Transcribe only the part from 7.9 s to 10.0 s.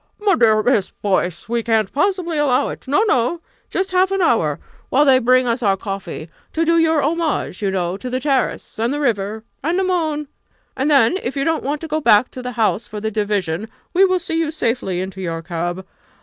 to the terrace and the river and the